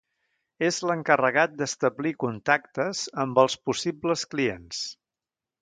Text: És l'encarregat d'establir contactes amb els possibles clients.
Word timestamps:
És 0.69 0.79
l'encarregat 0.91 1.53
d'establir 1.59 2.15
contactes 2.25 3.05
amb 3.25 3.45
els 3.45 3.61
possibles 3.71 4.29
clients. 4.33 4.85